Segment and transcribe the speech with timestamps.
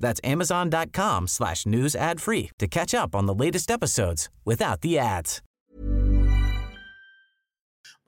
[0.00, 4.98] That's amazon.com slash news ad free to catch up on the latest episodes without the
[4.98, 5.42] ads.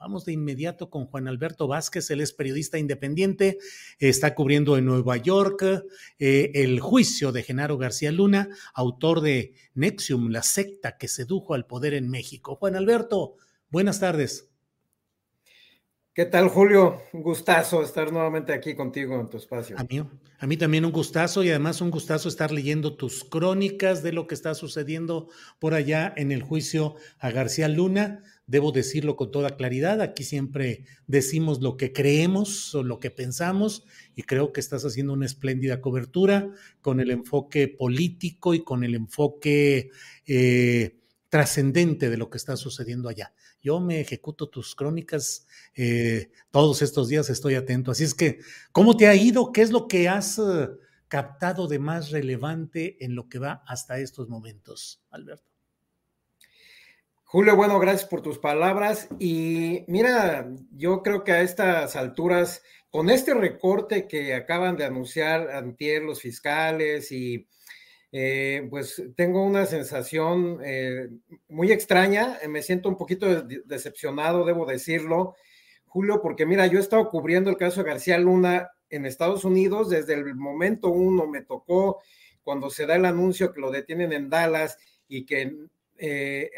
[0.01, 3.59] Vamos de inmediato con Juan Alberto Vázquez, él es periodista independiente,
[3.99, 5.83] está cubriendo en Nueva York
[6.21, 11.67] eh, el juicio de Genaro García Luna, autor de Nexium, la secta que sedujo al
[11.67, 12.55] poder en México.
[12.55, 13.35] Juan Alberto,
[13.71, 14.49] buenas tardes.
[16.19, 17.01] ¿Qué tal, Julio?
[17.13, 19.77] Un gustazo estar nuevamente aquí contigo en tu espacio.
[19.79, 20.05] A mí,
[20.41, 24.27] a mí también un gustazo y además un gustazo estar leyendo tus crónicas de lo
[24.27, 25.29] que está sucediendo
[25.61, 28.25] por allá en el juicio a García Luna.
[28.49, 33.85] Debo decirlo con toda claridad, aquí siempre decimos lo que creemos o lo que pensamos
[34.17, 38.97] y creo que estás haciendo una espléndida cobertura con el enfoque político y con el
[38.97, 39.91] enfoque
[40.27, 43.33] eh, trascendente de lo que está sucediendo allá.
[43.69, 47.91] Yo me ejecuto tus crónicas eh, todos estos días, estoy atento.
[47.91, 48.39] Así es que,
[48.73, 49.53] ¿cómo te ha ido?
[49.53, 50.71] ¿Qué es lo que has eh,
[51.07, 55.53] captado de más relevante en lo que va hasta estos momentos, Alberto?
[57.25, 59.07] Julio, bueno, gracias por tus palabras.
[59.19, 65.51] Y mira, yo creo que a estas alturas, con este recorte que acaban de anunciar
[65.51, 67.47] antier los fiscales y
[68.11, 71.11] eh, pues tengo una sensación eh,
[71.49, 75.35] muy extraña, eh, me siento un poquito decepcionado, debo decirlo,
[75.85, 79.91] Julio, porque mira, yo he estado cubriendo el caso de García Luna en Estados Unidos
[79.91, 82.01] desde el momento uno, me tocó
[82.43, 85.55] cuando se da el anuncio que lo detienen en Dallas y que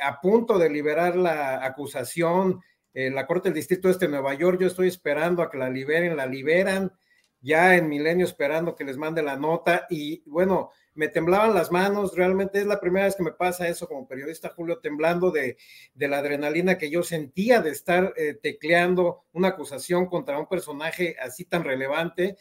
[0.02, 2.60] a punto de liberar la acusación,
[2.92, 6.16] la Corte del Distrito Este de Nueva York, yo estoy esperando a que la liberen,
[6.16, 6.92] la liberan,
[7.40, 12.16] ya en Milenio esperando que les mande la nota y bueno, me temblaban las manos,
[12.16, 15.56] realmente es la primera vez que me pasa eso como periodista, Julio, temblando de,
[15.94, 21.44] la adrenalina que yo sentía de estar eh, tecleando una acusación contra un personaje así
[21.44, 22.36] tan relevante.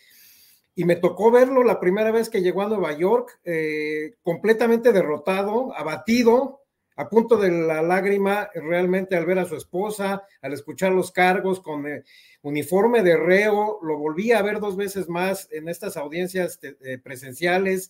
[0.75, 5.75] Y me tocó verlo la primera vez que llegó a Nueva York, eh, completamente derrotado,
[5.75, 6.63] abatido,
[6.95, 11.61] a punto de la lágrima realmente al ver a su esposa, al escuchar los cargos
[11.61, 12.03] con eh,
[12.41, 16.59] uniforme de reo, lo volví a ver dos veces más en estas audiencias
[17.03, 17.89] presenciales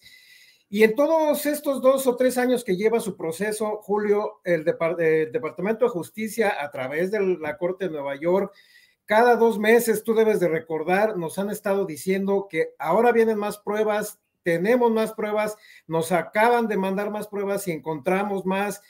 [0.72, 5.86] y en todos estos dos o tres años que lleva su proceso, Julio, el, Departamento
[5.86, 8.54] de Justicia, a través de la Corte de Nueva York,
[9.06, 13.58] cada dos meses, tú debes de recordar, nos han estado diciendo que ahora vienen más
[13.58, 18.84] pruebas, tenemos más pruebas, nos acaban de mandar más pruebas y encontramos más.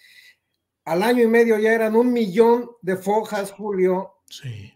[0.83, 4.18] Al año y medio ya eran un millón de fojas, Julio.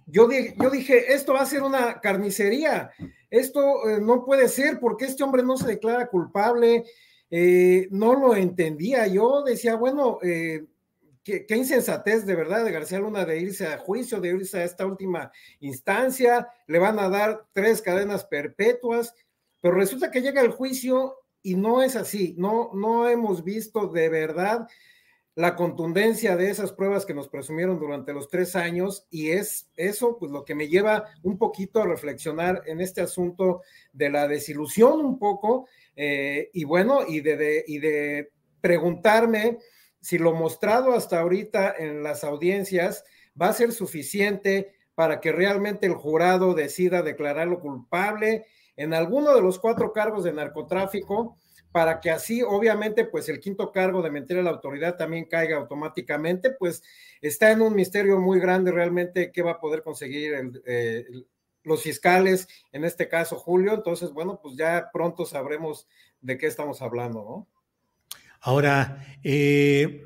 [0.08, 2.92] Yo, yo dije, esto va a ser una carnicería.
[3.30, 6.86] Esto eh, no puede ser porque este hombre no se declara culpable,
[7.30, 9.08] eh, no lo entendía.
[9.08, 10.66] Yo decía, bueno, eh,
[11.24, 14.86] qué, insensatez de verdad de García Luna de irse a juicio, de irse a esta
[14.86, 19.16] última instancia, le van a dar tres cadenas perpetuas,
[19.62, 24.10] pero resulta que llega el juicio y no es así, no, no hemos visto de
[24.10, 24.68] verdad
[25.36, 30.18] la contundencia de esas pruebas que nos presumieron durante los tres años y es eso
[30.20, 33.62] pues lo que me lleva un poquito a reflexionar en este asunto
[33.92, 38.32] de la desilusión un poco eh, y bueno y de, y de
[38.62, 39.58] preguntarme
[40.00, 43.04] si lo mostrado hasta ahorita en las audiencias
[43.40, 49.42] va a ser suficiente para que realmente el jurado decida declararlo culpable en alguno de
[49.42, 51.38] los cuatro cargos de narcotráfico
[51.74, 55.58] para que así, obviamente, pues el quinto cargo de mentir a la autoridad también caiga
[55.58, 56.84] automáticamente, pues
[57.20, 61.06] está en un misterio muy grande realmente qué va a poder conseguir eh,
[61.64, 63.74] los fiscales, en este caso Julio.
[63.74, 65.88] Entonces, bueno, pues ya pronto sabremos
[66.22, 67.48] de qué estamos hablando, ¿no?
[68.40, 70.06] Ahora, eh,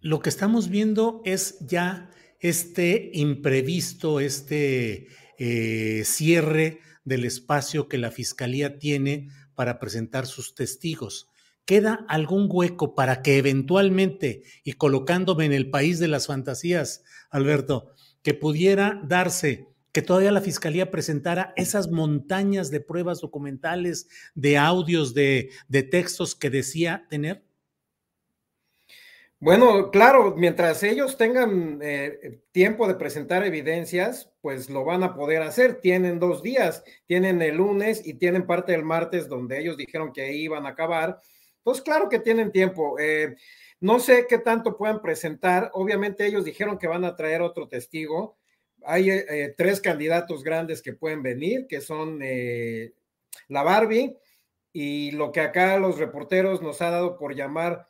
[0.00, 2.10] lo que estamos viendo es ya
[2.40, 5.06] este imprevisto, este
[5.38, 11.28] eh, cierre del espacio que la Fiscalía tiene para presentar sus testigos.
[11.64, 17.92] ¿Queda algún hueco para que eventualmente, y colocándome en el país de las fantasías, Alberto,
[18.22, 25.12] que pudiera darse que todavía la Fiscalía presentara esas montañas de pruebas documentales, de audios,
[25.14, 27.44] de, de textos que decía tener?
[29.42, 35.42] Bueno, claro, mientras ellos tengan eh, tiempo de presentar evidencias, pues lo van a poder
[35.42, 35.80] hacer.
[35.80, 40.22] Tienen dos días, tienen el lunes y tienen parte del martes donde ellos dijeron que
[40.22, 41.18] ahí iban a acabar.
[41.64, 42.98] Pues claro que tienen tiempo.
[42.98, 43.34] Eh,
[43.80, 45.70] no sé qué tanto puedan presentar.
[45.74, 48.36] Obviamente ellos dijeron que van a traer otro testigo
[48.84, 52.92] hay eh, tres candidatos grandes que pueden venir, que son eh,
[53.48, 54.16] la Barbie
[54.72, 57.88] y lo que acá los reporteros nos ha dado por llamar,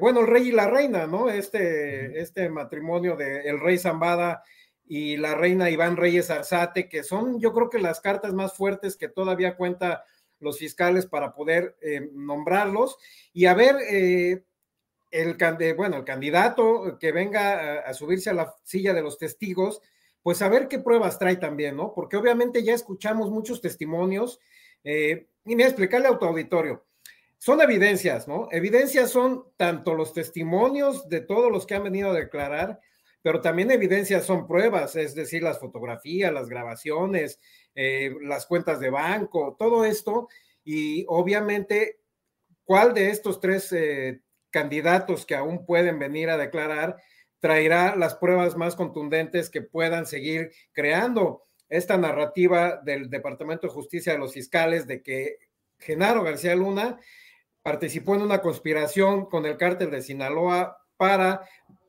[0.00, 1.30] bueno, el rey y la reina, ¿no?
[1.30, 4.42] Este, este matrimonio de el rey Zambada
[4.86, 8.96] y la reina Iván Reyes Arzate, que son yo creo que las cartas más fuertes
[8.96, 10.04] que todavía cuenta
[10.40, 11.76] los fiscales para poder
[12.12, 12.96] nombrarlos
[13.32, 13.76] y a ver
[15.10, 19.80] el, bueno, el candidato que venga a, subirse a la silla de los testigos,
[20.22, 21.92] pues a ver qué pruebas trae también, ¿no?
[21.94, 24.40] Porque obviamente ya escuchamos muchos testimonios
[24.84, 26.84] eh, y me voy a explicarle a tu auditorio.
[27.38, 28.48] Son evidencias, ¿no?
[28.50, 32.80] Evidencias son tanto los testimonios de todos los que han venido a declarar,
[33.22, 37.40] pero también evidencias son pruebas, es decir, las fotografías, las grabaciones,
[37.74, 40.28] eh, las cuentas de banco, todo esto.
[40.64, 42.00] Y obviamente,
[42.64, 44.20] ¿cuál de estos tres eh,
[44.50, 46.96] candidatos que aún pueden venir a declarar
[47.40, 54.12] traerá las pruebas más contundentes que puedan seguir creando esta narrativa del Departamento de Justicia
[54.12, 55.36] de los fiscales de que
[55.78, 56.98] Genaro García Luna
[57.68, 61.42] participó en una conspiración con el cártel de Sinaloa para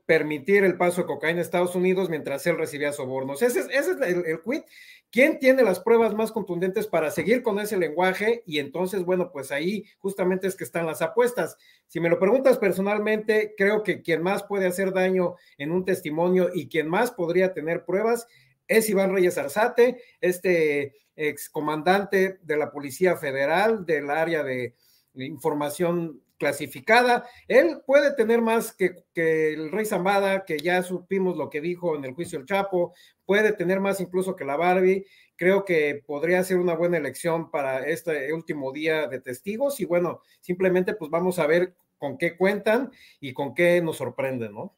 [0.06, 3.42] permitir el paso de cocaína a Estados Unidos mientras él recibía sobornos.
[3.42, 4.66] Ese es, ese es el, el quit
[5.10, 8.44] ¿Quién tiene las pruebas más contundentes para seguir con ese lenguaje?
[8.46, 11.56] Y entonces, bueno, pues ahí justamente es que están las apuestas.
[11.88, 16.50] Si me lo preguntas personalmente, creo que quien más puede hacer daño en un testimonio
[16.54, 18.28] y quien más podría tener pruebas
[18.68, 24.76] es Iván Reyes Arzate, este excomandante de la Policía Federal del área de
[25.26, 27.28] información clasificada.
[27.48, 31.96] Él puede tener más que, que, el Rey Zambada, que ya supimos lo que dijo
[31.96, 32.94] en el juicio del Chapo,
[33.26, 35.06] puede tener más incluso que la Barbie.
[35.36, 40.22] Creo que podría ser una buena elección para este último día de testigos y bueno,
[40.40, 44.76] simplemente pues vamos a ver con qué cuentan y con qué nos sorprenden, ¿no?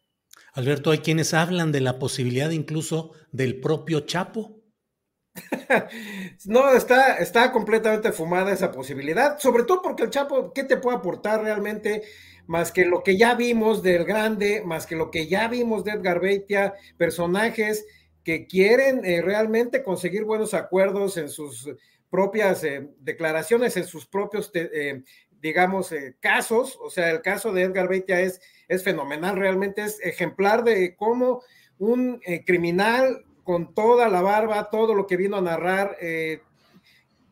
[0.53, 4.60] Alberto, hay quienes hablan de la posibilidad incluso del propio Chapo.
[6.45, 10.97] no, está, está completamente fumada esa posibilidad, sobre todo porque el Chapo, ¿qué te puede
[10.97, 12.03] aportar realmente?
[12.47, 15.91] Más que lo que ya vimos del grande, más que lo que ya vimos de
[15.91, 17.85] Edgar Beitia, personajes
[18.23, 21.69] que quieren eh, realmente conseguir buenos acuerdos en sus
[22.09, 25.01] propias eh, declaraciones, en sus propios, eh,
[25.39, 26.77] digamos, casos.
[26.81, 31.41] O sea, el caso de Edgar Beitia es, es fenomenal, realmente es ejemplar de cómo
[31.77, 35.97] un criminal con toda la barba, todo lo que vino a narrar,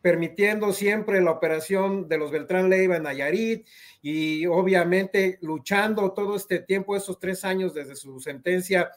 [0.02, 3.68] permitiendo siempre la operación de los Beltrán Leiva en Nayarit
[4.02, 8.92] y obviamente luchando todo este tiempo, esos tres años desde su sentencia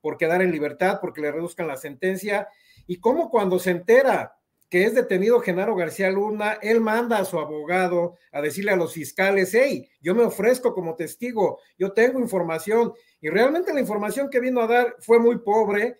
[0.00, 2.48] por quedar en libertad, porque le reduzcan la sentencia,
[2.86, 4.34] y cómo cuando se entera
[4.70, 8.92] que es detenido Genaro García Luna, él manda a su abogado a decirle a los
[8.92, 14.40] fiscales, hey, yo me ofrezco como testigo, yo tengo información, y realmente la información que
[14.40, 15.98] vino a dar fue muy pobre,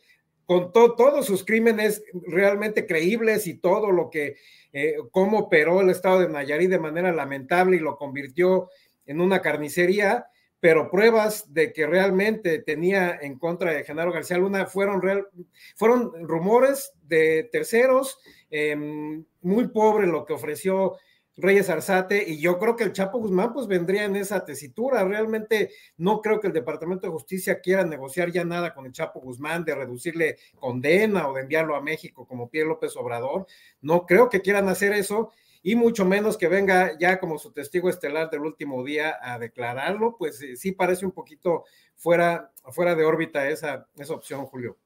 [0.48, 4.36] contó todos sus crímenes realmente creíbles y todo lo que,
[4.72, 8.70] eh, cómo operó el estado de Nayarit de manera lamentable y lo convirtió
[9.04, 10.28] en una carnicería,
[10.58, 15.28] pero pruebas de que realmente tenía en contra de Genaro García Luna fueron, real,
[15.76, 20.96] fueron rumores de terceros, em, muy pobre lo que ofreció
[21.38, 25.04] Reyes Arzate, y yo creo que el Chapo Guzmán pues vendría en esa tesitura.
[25.04, 29.21] Realmente no creo que el Departamento de Justicia quiera negociar ya nada con el Chapo
[29.21, 33.47] Guzmán de reducirle condena o de enviarlo a México como Pierre López Obrador.
[33.80, 35.30] No creo que quieran hacer eso
[35.62, 40.16] y mucho menos que venga ya como su testigo estelar del último día a declararlo,
[40.18, 41.64] pues eh, sí parece un poquito
[41.95, 44.76] fuera, fuera de órbita esa, esa opción, Julio.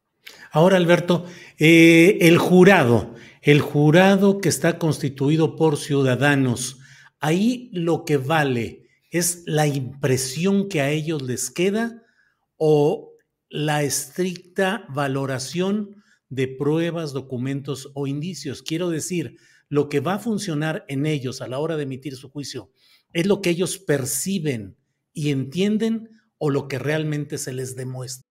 [0.50, 1.24] Ahora, Alberto,
[1.58, 6.78] eh, el jurado, el jurado que está constituido por ciudadanos,
[7.18, 12.04] ahí lo que vale es la impresión que a ellos les queda
[12.56, 13.12] o
[13.50, 18.62] la estricta valoración de pruebas, documentos o indicios.
[18.62, 19.36] Quiero decir,
[19.68, 22.70] lo que va a funcionar en ellos a la hora de emitir su juicio
[23.12, 24.76] es lo que ellos perciben
[25.12, 28.31] y entienden o lo que realmente se les demuestra.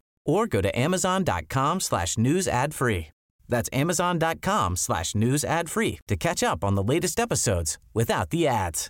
[0.31, 3.09] or go to amazon.com slash news ad free.
[3.49, 8.47] That's amazon.com slash news ad free to catch up on the latest episodes without the
[8.47, 8.89] ads.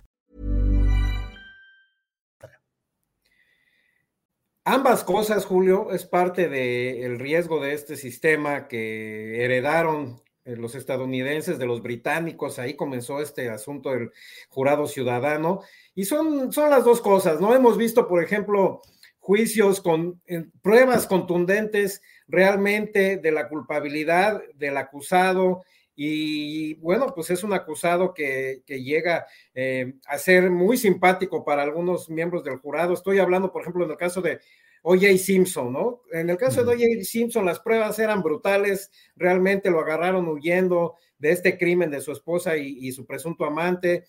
[4.64, 11.58] Ambas cosas, Julio, es parte del riesgo de este sistema que heredaron eh, los estadounidenses
[11.58, 12.60] de los británicos.
[12.60, 14.12] Ahí comenzó este asunto del
[14.50, 15.62] jurado ciudadano.
[15.96, 17.56] Y son, son las dos cosas, ¿no?
[17.56, 18.82] Hemos visto, por ejemplo,
[19.22, 20.20] juicios con
[20.62, 25.62] pruebas contundentes realmente de la culpabilidad del acusado
[25.94, 29.24] y bueno, pues es un acusado que, llega
[29.54, 32.94] eh, a ser muy simpático para algunos miembros del jurado.
[32.94, 34.40] Estoy hablando, por ejemplo, en el caso de
[34.82, 35.16] O.J.
[35.18, 36.02] Simpson, ¿no?
[36.10, 37.04] En el caso de O.J.
[37.04, 42.56] Simpson, las pruebas eran brutales, realmente lo agarraron huyendo de este crimen de su esposa
[42.56, 44.06] y su presunto amante.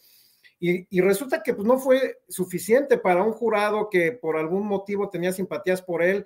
[0.66, 5.34] Y, resulta que pues, no fue suficiente para un jurado que por algún motivo tenía
[5.34, 6.26] simpatías por él.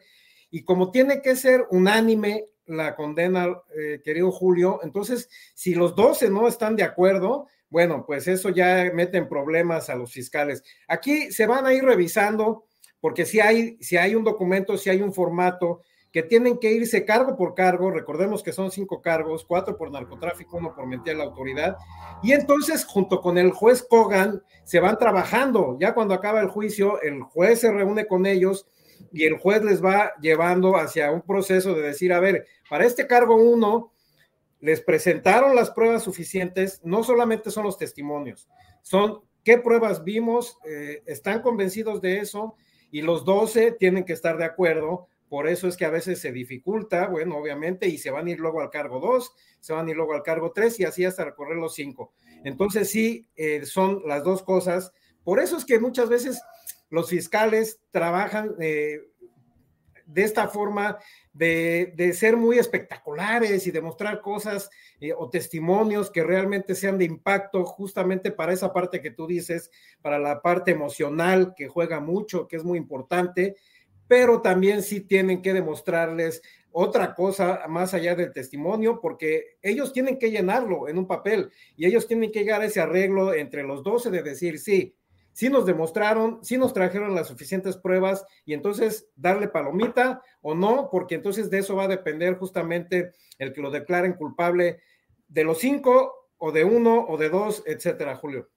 [0.51, 6.29] Y como tiene que ser unánime la condena, eh, querido Julio, entonces, si los 12
[6.29, 10.63] no están de acuerdo, bueno, pues eso ya mete en problemas a los fiscales.
[10.87, 12.67] Aquí se van a ir revisando,
[12.99, 15.81] porque si hay, si hay un documento, si hay un formato,
[16.17, 20.57] que tienen que irse cargo por cargo, recordemos que son cinco cargos, cuatro por narcotráfico,
[20.57, 21.77] uno por mentir a la autoridad,
[22.23, 26.99] y entonces junto con el juez Kogan se van trabajando, ya cuando acaba el juicio,
[27.03, 28.67] el juez se reúne con ellos
[29.11, 33.05] y el juez les va llevando hacia un proceso de decir, a ver, para este
[33.05, 33.93] cargo uno,
[34.59, 38.49] les presentaron las pruebas suficientes, no solamente son los testimonios,
[38.81, 42.55] son qué pruebas vimos, eh, están convencidos de eso,
[42.89, 46.31] y los doce tienen que estar de acuerdo por eso es que a veces se
[46.31, 49.89] dificulta, bueno, obviamente, y se van a ir luego al cargo 2, se van a
[49.89, 52.13] ir luego al cargo 3 y así hasta recorrer los 5.
[52.43, 54.93] Entonces sí, eh, son las dos cosas.
[55.23, 56.41] Por eso es que muchas veces
[56.89, 59.01] los fiscales trabajan eh,
[60.05, 60.97] de esta forma
[61.33, 64.69] de, ser muy espectaculares y demostrar cosas
[64.99, 69.69] eh, o testimonios que realmente sean de impacto justamente para esa parte que tú dices,
[70.01, 73.57] para la parte emocional que juega mucho, que es muy importante
[74.07, 80.19] pero también sí tienen que demostrarles otra cosa más allá del testimonio, porque ellos tienen
[80.19, 83.83] que llenarlo en un papel y ellos tienen que llegar a ese arreglo entre los
[83.83, 84.95] 12 de decir, sí,
[85.33, 90.89] sí nos demostraron, sí nos trajeron las suficientes pruebas y entonces darle palomita o no,
[90.91, 94.79] porque entonces de eso va a depender justamente el que lo declaren culpable
[95.27, 98.49] de los cinco o de uno o de dos, etcétera, Julio.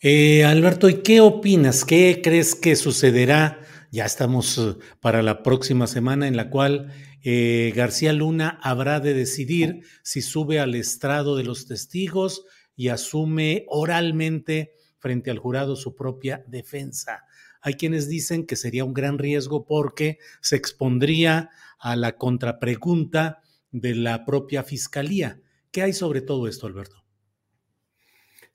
[0.00, 1.84] Eh, Alberto, ¿y qué opinas?
[1.84, 3.60] ¿Qué crees que sucederá?
[3.90, 6.92] Ya estamos eh, para la próxima semana en la cual
[7.22, 12.44] eh, García Luna habrá de decidir si sube al estrado de los testigos
[12.76, 17.24] y asume oralmente frente al jurado su propia defensa.
[17.62, 23.40] Hay quienes dicen que sería un gran riesgo porque se expondría a la contrapregunta
[23.70, 25.40] de la propia fiscalía.
[25.70, 27.07] ¿Qué hay sobre todo esto, Alberto?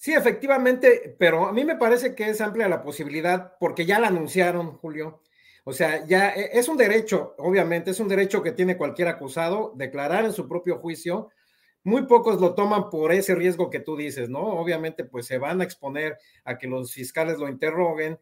[0.03, 4.07] Sí, efectivamente, pero a mí me parece que es amplia la posibilidad porque ya la
[4.07, 5.21] anunciaron, Julio.
[5.63, 9.71] O sea, ya e, es un derecho, obviamente, es un derecho que tiene cualquier acusado
[9.77, 11.29] declarar en su propio juicio.
[11.85, 14.41] Muy pocos lo toman por ese riesgo que tú dices, ¿no?
[14.41, 18.19] Obviamente, pues se van a exponer a que los fiscales lo interroguen,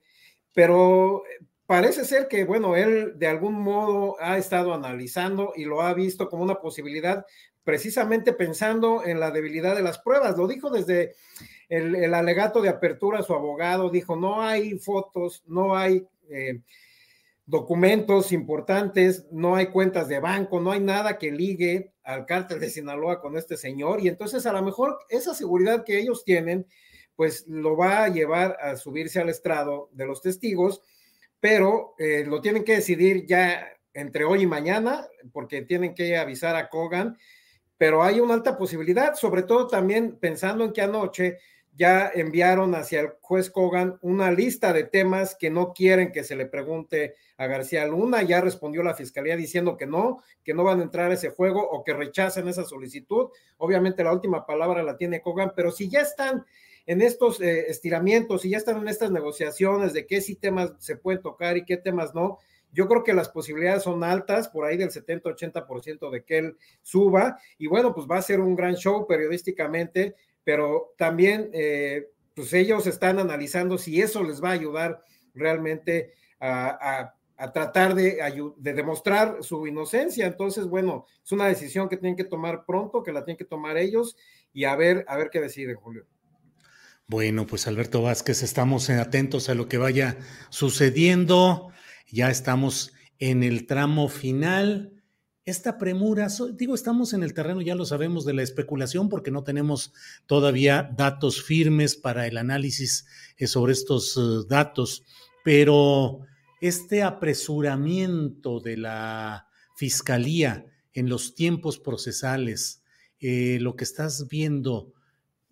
[0.54, 5.82] pero eh, parece ser que, bueno, él de algún modo ha estado analizando y lo
[5.82, 7.26] ha visto como una posibilidad,
[7.64, 10.38] precisamente pensando en la debilidad de las pruebas.
[10.38, 11.16] Lo dijo desde
[11.72, 16.60] el, alegato de apertura, su abogado dijo, no hay fotos, no hay eh,
[17.46, 22.70] documentos importantes, no hay cuentas de banco, no hay nada que ligue al cártel de
[22.70, 24.02] Sinaloa con este señor.
[24.02, 26.68] Y entonces a lo mejor esa seguridad que ellos tienen,
[27.16, 30.82] pues lo va a llevar a subirse al estrado de los testigos,
[31.40, 36.58] pero eh, lo tienen que decidir ya entre hoy y mañana, porque tienen que avisar
[36.58, 37.18] a Kogan,
[37.78, 41.38] pero hay una alta posibilidad, sobre todo también pensando en que anoche
[41.74, 46.36] ya enviaron hacia el juez Kogan una lista de temas que no quieren que se
[46.36, 48.22] le pregunte a García Luna.
[48.24, 51.62] Ya respondió la fiscalía diciendo que no, que no van a entrar a ese juego
[51.62, 53.30] o que rechazan esa solicitud.
[53.58, 56.46] Obviamente la última palabra la tiene Kogan, pero si ya están
[56.86, 60.98] en estos eh, estiramientos, si ya están en estas negociaciones de qué sí temas se
[60.98, 62.40] pueden tocar y qué temas no,
[62.74, 67.38] yo creo que las posibilidades son altas, por ahí del 70-80% de que él suba.
[67.58, 72.88] Y bueno, pues va a ser un gran show periodísticamente, pero también eh, pues ellos
[72.88, 77.14] están analizando si eso les va a ayudar realmente a,
[77.54, 78.20] tratar de,
[78.58, 80.28] de, demostrar su inocencia.
[80.28, 83.78] Entonces, bueno, es una decisión que tienen que tomar pronto, que la tienen que tomar
[83.78, 84.16] ellos
[84.54, 86.06] y a ver, a ver qué deciden, Julio.
[87.08, 90.18] Bueno, pues Alberto Vázquez, estamos atentos a lo que vaya
[90.50, 91.72] sucediendo.
[92.08, 95.01] Ya estamos en el tramo final.
[95.52, 99.44] Esta premura, digo, estamos en el terreno, ya lo sabemos, de la especulación porque no
[99.44, 99.92] tenemos
[100.26, 103.06] todavía datos firmes para el análisis
[103.36, 105.04] eh, sobre estos eh, datos,
[105.44, 106.22] pero
[106.62, 112.82] este apresuramiento de la fiscalía en los tiempos procesales,
[113.20, 114.94] eh, lo que estás viendo,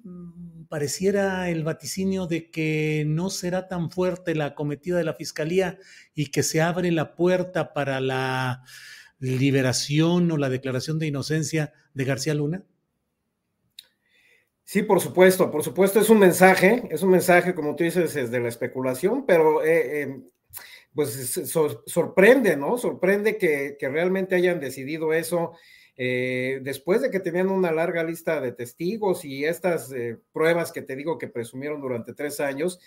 [0.03, 5.77] Mm, pareciera el vaticinio de que no será tan fuerte la acometida de la Fiscalía
[6.15, 8.63] y que se abre la puerta para la
[9.19, 12.63] liberación o la declaración de inocencia de García Luna?
[14.63, 18.29] Sí, por supuesto, por supuesto, es un mensaje, es un mensaje, como tú dices, es
[18.29, 20.21] de la especulación, pero eh, eh,
[20.93, 21.41] pues
[21.85, 22.77] sorprende, ¿no?
[22.77, 25.53] Sorprende que, que realmente hayan decidido eso
[26.01, 30.81] eh, después de que tenían una larga lista de testigos y estas eh, pruebas que
[30.81, 32.79] te digo que presumieron durante tres años,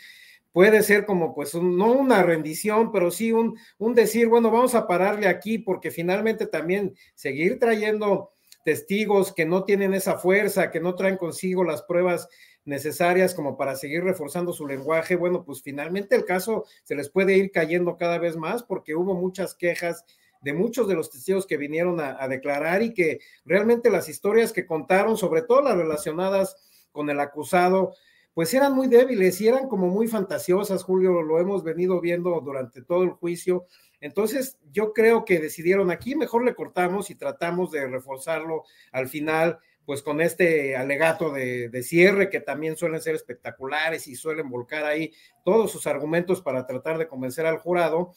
[0.53, 4.87] puede ser como pues no una rendición, pero sí un, un decir, bueno, vamos a
[4.87, 8.33] pararle aquí porque finalmente también seguir trayendo
[8.65, 12.29] testigos que no tienen esa fuerza, que no traen consigo las pruebas
[12.65, 17.37] necesarias como para seguir reforzando su lenguaje, bueno, pues finalmente el caso se les puede
[17.37, 20.05] ir cayendo cada vez más porque hubo muchas quejas
[20.43, 24.67] de muchos de los testigos que vinieron a, declarar y que realmente las historias que
[24.67, 26.57] contaron, sobre todo las relacionadas
[26.91, 27.95] con el acusado,
[28.35, 32.83] pues eran muy débiles y eran como muy fantasiosas, Julio, lo hemos venido viendo durante
[32.83, 33.67] todo el juicio.
[34.01, 39.59] Entonces, yo creo que decidieron aquí, mejor le cortamos y tratamos de reforzarlo al final,
[39.85, 44.85] pues con este alegato de, de, cierre, que también suelen ser espectaculares y suelen volcar
[44.85, 45.13] ahí
[45.45, 48.15] todos sus argumentos para tratar de convencer al jurado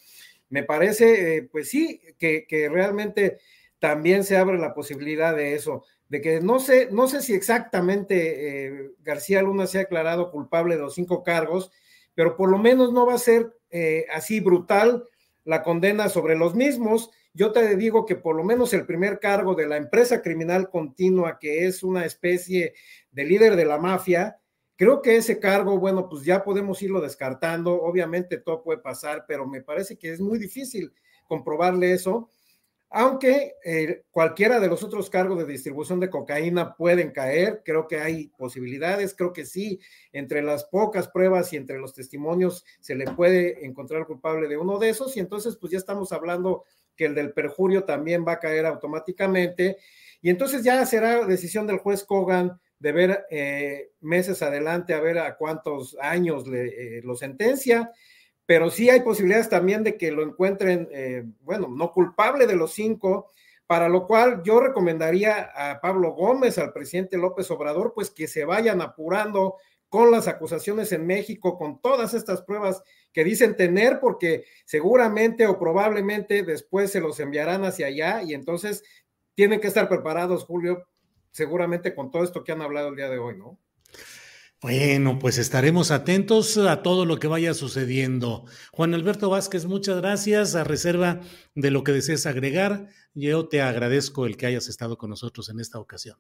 [0.50, 3.40] me parece, eh, pues sí, que, realmente
[3.80, 5.84] también se abre la posibilidad de eso,
[6.22, 10.82] que no sé, no sé si exactamente eh, García Luna se ha declarado culpable de
[10.82, 11.72] los cinco cargos,
[12.14, 15.06] pero por lo menos no va a ser eh, así brutal
[15.44, 17.12] la condena sobre los mismos.
[17.34, 21.38] Yo te digo que por lo menos el primer cargo de la empresa criminal continua,
[21.40, 22.74] que es una especie
[23.12, 24.40] de líder de la mafia,
[24.78, 27.82] Creo que ese cargo, bueno, pues ya podemos irlo descartando.
[27.82, 30.94] Obviamente todo puede pasar, pero me parece que es muy difícil
[31.28, 32.30] comprobarle eso.
[32.90, 38.00] Aunque eh, cualquiera de los otros cargos de distribución de cocaína pueden caer, creo que
[38.00, 39.80] hay posibilidades, creo que sí,
[40.14, 44.80] entre las pocas pruebas y entre los testimonios se le puede encontrar culpable de uno
[44.80, 46.64] de esos y entonces pues ya estamos hablando
[46.96, 49.78] que el del perjurio también va a caer automáticamente.
[50.22, 55.18] Y entonces ya será decisión del juez Kogan de ver eh, meses adelante a ver
[55.20, 57.92] a cuántos años le, eh, lo sentencia,
[58.46, 62.74] pero sí hay posibilidades también de que lo encuentren, eh, bueno, no culpable de los
[62.74, 63.32] cinco,
[63.68, 68.46] para lo cual yo recomendaría a Pablo Gómez, al presidente López Obrador, pues que se
[68.46, 69.56] vayan apurando
[69.90, 75.58] con las acusaciones en México, con todas estas pruebas que dicen tener, porque seguramente o
[75.58, 78.84] probablemente después se los enviarán hacia allá y entonces
[79.34, 80.86] tienen que estar preparados, Julio,
[81.32, 83.58] seguramente con todo esto que han hablado el día de hoy, ¿no?
[84.62, 88.46] Bueno, pues estaremos atentos a todo lo que vaya sucediendo.
[88.72, 90.56] Juan Alberto Vázquez, muchas gracias.
[90.56, 91.20] A reserva
[91.54, 95.60] de lo que desees agregar, yo te agradezco el que hayas estado con nosotros en
[95.60, 96.18] esta ocasión.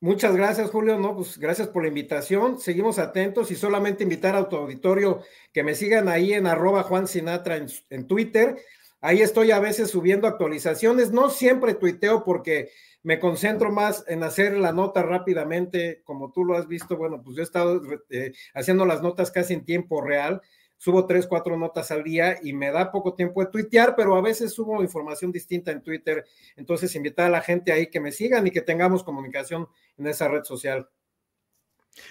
[0.00, 0.96] Muchas gracias, Julio.
[0.96, 2.60] No, pues gracias por la invitación.
[2.60, 7.08] Seguimos atentos y solamente invitar a tu auditorio que me sigan ahí en arroba Juan
[7.08, 8.56] Sinatra en, en Twitter.
[9.00, 11.12] Ahí estoy a veces subiendo actualizaciones.
[11.12, 12.70] No siempre tuiteo porque
[13.02, 17.36] me concentro más en hacer la nota rápidamente, como tú lo has visto, bueno, pues
[17.36, 17.80] yo he estado
[18.10, 20.42] eh, haciendo las notas casi en tiempo real,
[20.76, 24.20] subo tres, cuatro notas al día y me da poco tiempo de tuitear, pero a
[24.20, 26.24] veces subo información distinta en Twitter,
[26.56, 30.28] entonces invitar a la gente ahí que me sigan y que tengamos comunicación en esa
[30.28, 30.88] red social.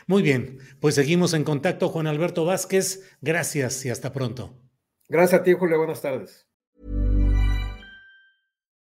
[0.06, 4.54] Muy bien, pues seguimos en contacto, Juan Alberto Vázquez, gracias y hasta pronto.
[5.08, 6.48] Gracias a ti, Julio, buenas tardes.